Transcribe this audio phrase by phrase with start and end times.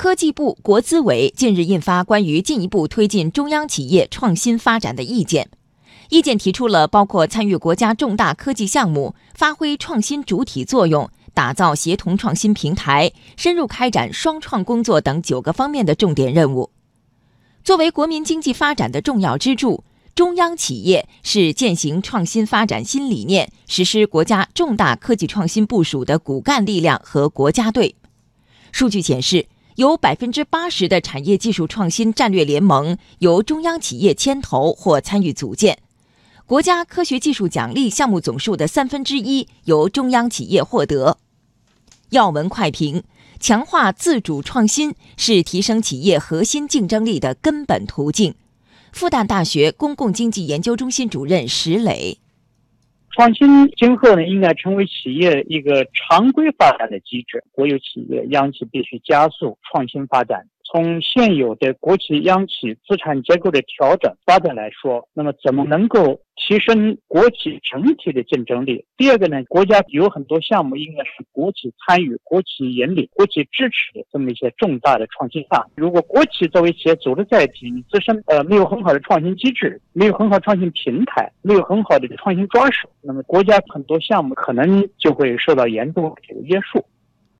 [0.00, 5.50] 科技部、国资委近日印发关于进一步推进中央企业创新发展的意见，
[6.08, 16.70] 意见提出了包括参与国家重大科技项目、发挥创新主体作用、打造协同创新平台、深入开展双创工作等九个方面的重点任务。
[17.62, 19.84] 作为国民经济发展的重要支柱。
[20.14, 27.94] 中央企业是践行创新发展新理念、实施国家重大科技创新部署的骨干力量和国家队。
[28.72, 29.46] 数据显示，
[29.80, 35.78] 有百分之八十的产业技术创新战略联盟由中央企业牵头或参与组建，
[36.44, 41.16] 国家科学技术奖励项目总数的三分之一由中央企业获得。
[42.10, 43.04] 要闻快评：
[43.40, 48.34] 强化自主创新是提升企业核心竞争力的根本途径。
[48.92, 52.18] 复旦大学公共经济研究中心主任石磊：
[53.12, 57.42] 创新今后呢，应该成为企业一个常规发展的机制。
[57.50, 60.46] 国有企业、央企必须加速创新发展。
[60.70, 66.20] 从现有的国企、央企资产结构的调整发展来说，那么怎么能够？
[66.42, 68.82] 提升国企整体的竞争力。
[68.96, 75.72] 第二个呢，国家有很多项目应该是国企参与、国企引领、国企支持的这么一些重大的创新项目。
[75.76, 86.82] 如果国企作为企业组织载体，你自身呃没有很好的创新机制，没有很好创新平台，没有很好的创新抓手，那么国家很多项目可能就会受到严重的这个约束。